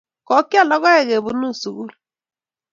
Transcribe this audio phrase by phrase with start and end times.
[0.27, 1.89] Kokial logoek kepunu sukul